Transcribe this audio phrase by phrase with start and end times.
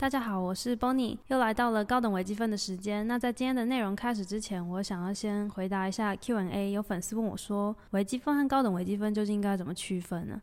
[0.00, 3.06] 大家好，我是 Bonnie，又来到了高等微积分的时间。
[3.06, 6.72] 那在今天的内容开始之前，我想要先回答一下 Q&A。
[6.72, 10.40] 有粉丝问我说，微积分和高等微积分究竟应该怎么区分呢？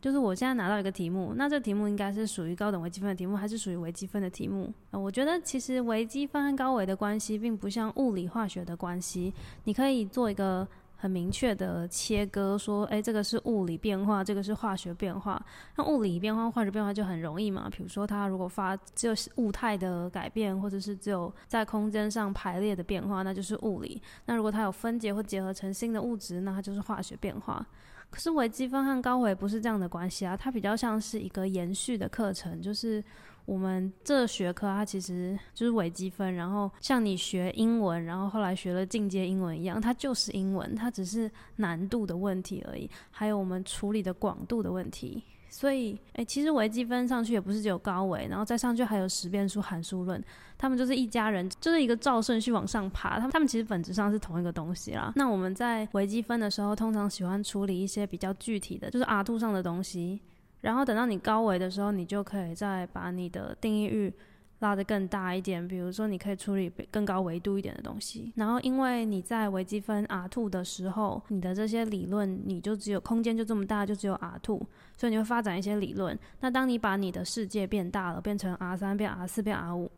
[0.00, 4.72] 就是我现在拿到一个题目，那这题目应该是属于高等微积分的题目，还是属于微积分的题目？
[4.92, 9.34] 呃，我觉得其实微积分和高维的关系，并不像物理化学的关系，
[9.64, 10.68] 你可以做一个。
[11.00, 15.42] 很明确的切割，说，哎，这个是物理变化，这个是化学变化。
[15.76, 17.70] 那物理变化、化学变化就很容易嘛。
[17.74, 24.02] 比如说，它如果发只有物态的改变，或者是只有在空间上排列的变化，那就是物理。
[24.26, 27.66] 那如果它有分解或结合成新的物质，那它就是化学变化。
[28.10, 33.02] 可是微积分和高维不是这样的关系啊，它比较像是一个延续的课程，就是。
[33.50, 45.24] 我们这学科它其实就是微积分，然后像你学英文，然后后来学了进阶英文一样，它就是英文，它只是难度的问题而已，还有我们处理的广度的问题。
[45.48, 50.22] 所以，诶，其实微积分上去也不是只有高维，然后再上去还有十变数、函数论，
[50.56, 55.12] 他们就是一家人，就是一个照顺序往上爬，他们他们其实本质上是同一个东西啦。
[55.16, 60.20] 那我们在微积分的时候，通常喜欢处理一些比较具体的，就是 R 图上的东西。
[60.60, 64.12] 然后等到你高维的时候，你就可以再把你的定义域
[64.58, 65.66] 拉得更大一点。
[65.66, 68.30] 比如说，你可以处理更高维度一点的东西。
[68.36, 74.60] 然后，因为你在微积分 R2 的时候，你的这些理论你就只有空间就这么大，就只有 R2，
[74.98, 76.18] 所以你会发展一些理论。
[76.40, 79.90] 那当你把你的世界变大了，变成 R 三、变 R 四、变 R 五，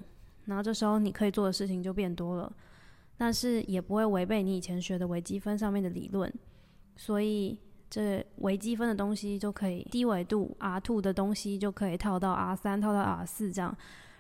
[0.44, 2.52] 然后这时候你可以做的事情就变多了，
[3.16, 6.32] 但是也不会违背你以前学的微积分上面的理论，
[6.94, 7.58] 所以。
[7.92, 13.76] 这微积分的东西就可以低维度 R two 的东西就可以套到 R 三，套到 R 四这样，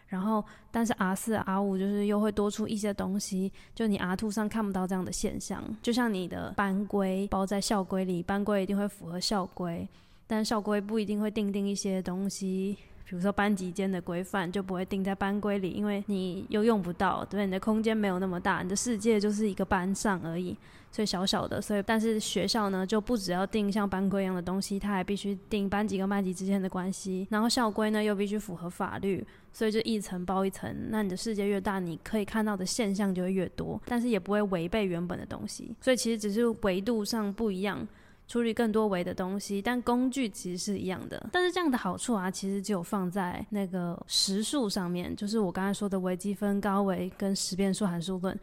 [0.08, 9.88] 然后但是 R 四 R 五就是又会多出一些东西，就你 R two 上看不到这样的现象，就像你的班规包在校规里，班规一定会符合校规，
[10.26, 12.76] 但校规不一定会定定一些东西。
[13.12, 20.56] 比如说班级间的规范就不会定在班规里，因为你又用不到，对，你的空间没有那么大，你的世界就是一个班上而已，
[20.90, 29.22] 所以小小的，所以但是学校呢就不只要定像班规一样的东西，它还必须定班级跟班级之间的关系，然后校规呢又必须符合法律，
[29.52, 37.86] 所以就一层包一层，那你的世界越大，你可以看到的现象就会越多，但是也不会违背原本的东西，所以其实只是维度上不一样。
[38.32, 41.28] 处理更多维的东西，但工具其实是一样的。
[41.30, 48.34] 但是这样的好处啊，其实只有放在那个实数上面，就是我刚才说的微积分、高维跟十变数函数论，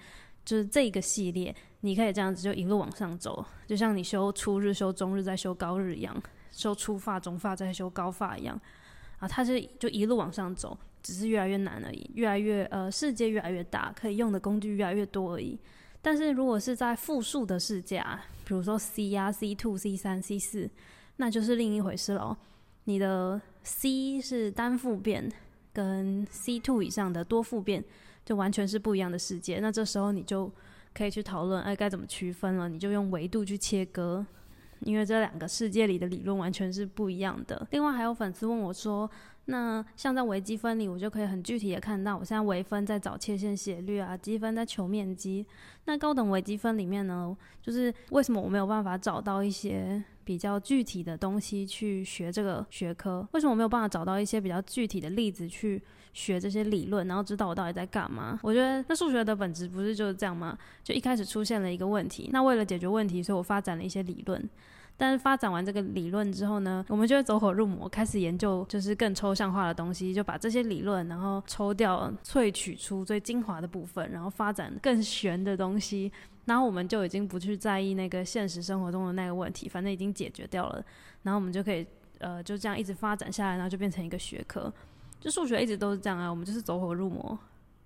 [0.46, 6.16] 就是这个系列，你可以这样子就一路往上走，就像你修初日、修中日再修高日一样，
[6.52, 8.62] 修初发、中发再修高发一样
[9.18, 15.58] 啊，它是就一路往上走，只是越来越难而已，越来越呃世界越来越大，可以用的工具越来越多而已。
[16.02, 20.70] 但是如果是在复数的世界啊，比如说 C 呀、C two、C 三、C 四，
[21.18, 22.36] 那就是另一回事喽。
[22.86, 25.32] 你的 C 是单复变，
[25.74, 27.84] 跟 C two 以上的多复变，
[28.26, 29.60] 就完全是不一样的世界。
[29.60, 30.52] 那这时候你就
[30.94, 32.70] 可以去讨论，哎，该怎么区分了？
[32.70, 34.26] 你就用维度去切割，
[34.82, 37.68] 因为这两个世界里的理论完全是不一样的。
[37.72, 39.10] 另外还有粉丝问我说。
[39.52, 45.44] 那像在微积分里，我就可以很具体的看到，我现在微分在找切线斜率啊，积分在求面积。
[45.86, 53.28] 那高等微积分里面呢，就是为什么我没有办法找到一些比较具体的东西去学这个学科？
[53.32, 55.82] 为什么我没有办法找到一些比较具体的例子去
[56.14, 58.40] 学这些理论，然后知道我到底在干嘛？
[58.44, 60.56] 我觉得那数学的本质不是就是这样吗？
[60.84, 64.50] 就一开始出现了一个问题，那为了解决问题，所以我发展了一些理论。
[65.02, 76.12] 但是发展完这个理论之后呢，我们就会走火入魔，开始研究就是更抽象化的东西，就把这些理论，然后抽掉、萃取出最精华的部分，然后发展更玄的东西。
[76.44, 80.84] 然后我们就已经不去在意那个现实生活中的那个问题，反正已经解决掉了。
[81.24, 84.70] 然后我们就可以呃就这样一直发展下来，然后就变成一个学科。
[85.22, 87.40] 就数学一直都是这样啊，我们就是走火入魔，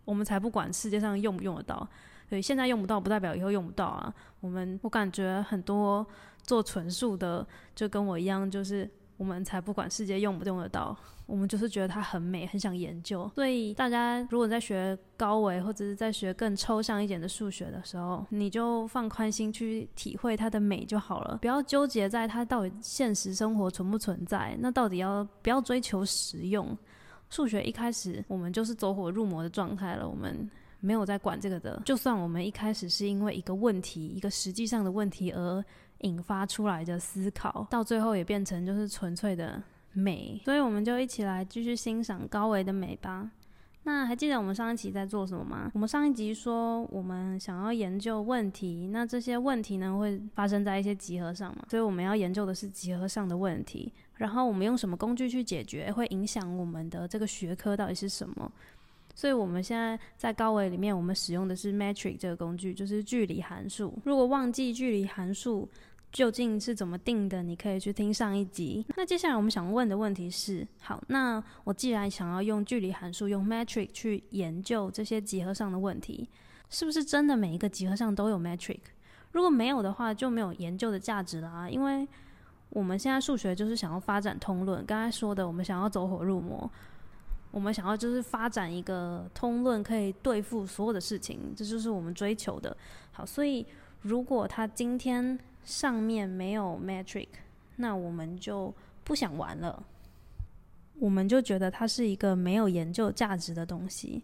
[0.04, 1.88] 我们才不管世界上用不用得到。
[2.30, 4.14] 对，现在用不到不代表以后用不到啊。
[4.40, 6.06] 我们我感觉很多。
[6.46, 10.94] 做纯数的就跟我一样，就是我们才不管世界用不用得到，
[11.26, 13.32] 我们就是觉得它很美，很想研究。
[13.34, 24.54] 所以大家如果在学高维或者是在学更抽象一点的数学的时候，你就放宽心去体会它的美就好了，不要纠结在它到底现实生活存不存在。
[24.60, 26.78] 那到底要不要追求实用？
[27.30, 30.52] 数学一开始我们就是走火入魔的状态了，我们
[30.84, 31.82] 没有在管这个的。
[31.86, 35.64] 就算我们一开始是因为一个问题，一个实际上的问题而
[36.00, 39.64] 引发出来的思考，到最后也变成就是纯粹的
[39.94, 43.32] 美，所以我们就一起来继续欣赏高维的美吧。
[43.86, 45.70] 那还记得我们上一集在做什么吗？
[45.74, 51.66] 我们上一集说我们想要研究问题，那这些问题呢会发生在一些集合上嘛？
[51.70, 53.92] 所以我们要研究的是集合上的问题。
[54.16, 58.50] 然后我们用什么工具去解决，会影响我们的这个学科到底是什么。
[59.16, 63.98] 所以我们现在在高维里面，我们使用的是 metric 这个工具，就是距离函数。
[64.06, 65.70] 如果忘记距离函数
[66.12, 68.86] 究竟是怎么定的，你可以去听上一集。
[68.96, 76.30] 那接下来我们想问的问题是：好，那我既然想要用距离函数，用 metric 去研究这些集合上的问题，
[76.70, 78.80] 是不是真的每一个集合上都有 metric？
[79.32, 81.68] 如果没有的话，就没有研究的价值了啊！
[81.68, 82.08] 因为
[82.70, 86.70] 我们现在数学就是想要发展通论，刚才说的，我们想要走火入魔。
[87.54, 92.76] 我们想要就是发展一个通论，可以对付所有的事情，这就是我们追求的。
[93.12, 93.64] 好，所以
[94.02, 97.28] 如果它今天上面没有 metric，
[97.76, 98.74] 那我们就
[99.04, 99.84] 不想玩了，
[101.00, 104.24] 我们就觉得它是一个没有研究价值的东西。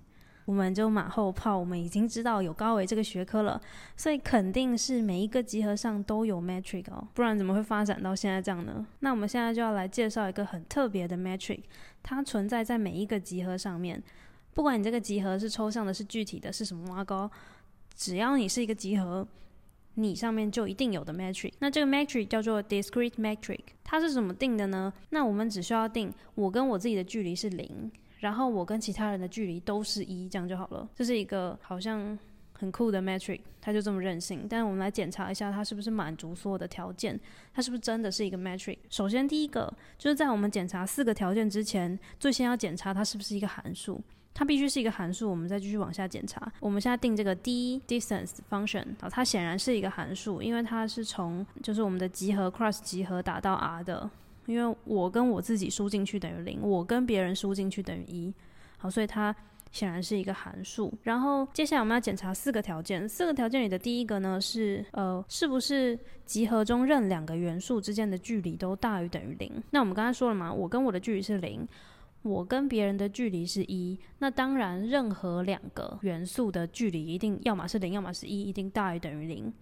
[0.50, 3.62] 我们就马后炮，我们已经知道有高维这个学科了，
[3.96, 8.84] 所以肯定是每一个集合上都有 metric 哦，不然怎么会发展到现在这样呢？
[9.02, 11.60] 那我们现在就要来介绍一个很特别的 metric，
[12.02, 14.02] 它存在在每一个集合上面，
[14.56, 17.30] 不管你这个集合是抽象的、是具体的、是什么挖高，
[17.94, 19.28] 只要你是一个集合，
[19.94, 21.54] 你上面就一定有的 metric。
[21.60, 24.92] 那这个 metric 叫做 discrete metric，它是怎么定的呢？
[25.12, 27.92] 那我们只需要定我跟我自己的距离是零。
[28.20, 30.88] 然后我跟其他人的距离都是一，这样就好了。
[30.96, 32.18] 这是一个好像
[32.54, 34.46] 很酷的 metric，它就这么任性。
[34.50, 37.18] 但是我们来检查一下，它是不是满足所有的条件？
[37.54, 38.78] 它是不是真的是一个 metric？
[38.90, 44.02] 首先第一个就是在我们检查四个条件之前，最先要检查它是不是一个函数。
[44.32, 46.50] 它必须是一个函数，我们再继续往下检查。
[46.62, 54.10] 我们现在定这个 d distance function，啊，它显然是一个函数，因为它是从就是我们的集合 cross 集合打到 R 的。
[54.50, 58.34] 因为我跟我自己输进去等于零，我跟别人输进去等于一，
[58.80, 59.34] 好，所以它
[59.72, 60.92] 显然是一个函数。
[61.04, 69.62] 然后接下来我们要检查四个条件，四个条件里的第一个呢是呃，是不是集合中任两个元素之间的距离都大于等于零？
[69.70, 71.68] 那我们刚才说了嘛，我跟我的距离是零，
[72.24, 79.54] 我跟别人的距离是一，那当然任何两个元素的距离一定要么是零，要么是一，一定大于等于零。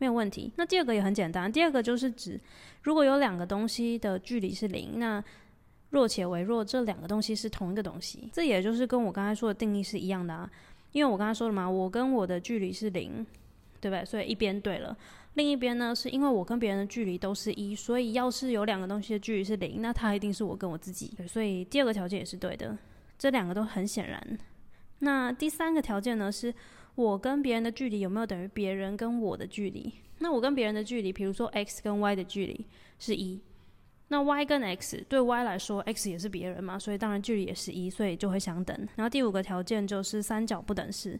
[0.00, 0.50] 没有问题。
[0.56, 2.40] 那第二个也很简单，第二个就是指，
[2.82, 5.22] 如果有两个东西的距离是零，那
[5.90, 10.50] 若且为若这两个东西是同一个东西，这也就是跟我刚才说的定义是一样的啊。
[10.92, 13.24] 因为我刚才说了嘛，我跟我的距离是零，
[13.78, 14.04] 对不对？
[14.04, 14.96] 所以一边对了，
[15.34, 21.14] 另一边呢，是因为我跟别人的距离都是一，所以要是有两个东西的距离是零，那它一定是我跟我自己。
[21.28, 22.76] 所以第二个条件也是对的，
[23.18, 24.38] 这两个都很显然。
[25.00, 26.54] 那第三个条件呢是。
[26.94, 29.92] 我跟别人的距离有没有等于别人跟我的距离？
[30.18, 32.66] 那我跟别人的距离，比如说 x 跟 y 的距离
[32.98, 33.40] 是一，
[34.08, 38.76] 那 y 跟 x 对 y 来说，x 也是别人嘛，所以当然距离也是一，所以就会相等。
[38.96, 41.18] 然后第五个条件就是三角不等式。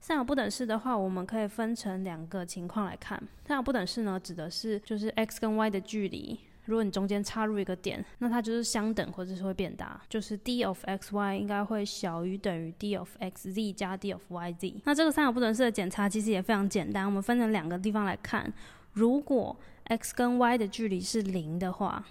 [0.00, 3.18] 三角不等式的话，我们可以分成两个情况来看。
[3.46, 6.38] 三角不等式呢，指的是就是 x 跟 y 的距离。
[6.66, 14.74] 如果你中间插入一个点，那它就是相等或者是会变大，就是 d of x y 应该会小于等于 d of x z 加 d of y z。
[14.84, 18.52] 那这个三角不等式的检查其实也非常简单，我们分成两个地方来看。
[18.92, 22.04] 如果 x 跟 y 的距离是零的话，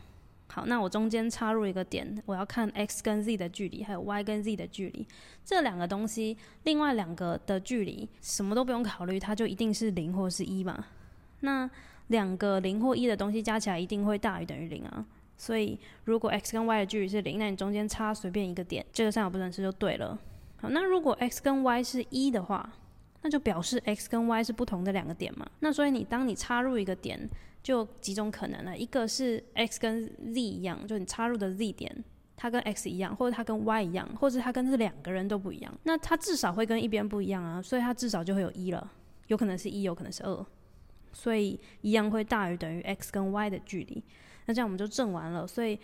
[0.47, 5.07] 好，那我中间插入一个点，我要看 x 跟 z 的距离，还有 y 跟 z 的距离，
[5.43, 10.85] 这两个东西，另外两个的距离什么都不用考虑，它就一定是零或是一嘛？
[11.39, 11.67] 那
[12.07, 15.05] 两个零或一的东西加起来一定会大于等于零啊，
[15.37, 20.19] 所以如果 x 跟 y 的距离是零，那你中间插随便一个点，这个三角不等式就对了。
[20.57, 22.73] 好，那如果 x 跟 y 是一的话，
[23.21, 25.45] 那就表示 x 跟 y 是不同的两个点嘛。
[25.59, 27.29] 那所以你当你插入一个点，
[27.61, 32.03] 就几种可能了，一个是 x 跟 z 一样，就你插入的 z 点，
[32.35, 38.91] 它跟 x 一样，或者它跟 y 一样，或者它跟这两个人都不一样，那它至少会跟一边不一样啊，所以它至少就会有一了，
[39.27, 40.45] 有可能是一，有可能是二。
[41.13, 44.03] 所以一样会大于等于 x 跟 y 的距离，
[44.47, 45.47] 那这样我们就证完了。
[45.47, 45.79] 所以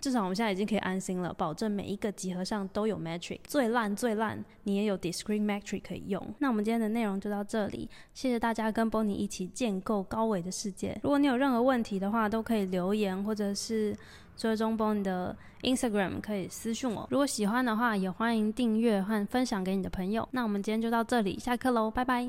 [0.00, 3.38] 至少我们现在已经可以安心了，保证每一个集合上都有 metric。
[3.44, 6.34] 最烂最烂，你也有 discrete metric 可以用。
[6.40, 10.98] 那我们今天的内容就到这里，谢谢大家跟 Bonnie 一起建构高维的世界。
[11.04, 13.96] 如果你有任何问题的话，都可以留言或者是
[14.36, 17.06] 追踪 Bonnie 的 Instagram 可以私讯我。
[17.10, 20.28] 如果喜欢的话，也欢迎订阅和分享给你的朋友。
[20.32, 22.28] 那我们今天就到这里，下课喽，拜拜。